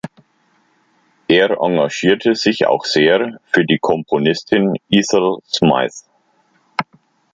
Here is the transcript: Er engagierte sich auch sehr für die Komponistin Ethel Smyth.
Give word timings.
Er 1.27 1.59
engagierte 1.61 2.33
sich 2.33 2.65
auch 2.65 2.85
sehr 2.85 3.39
für 3.45 3.65
die 3.65 3.77
Komponistin 3.79 4.73
Ethel 4.89 5.37
Smyth. 5.45 5.93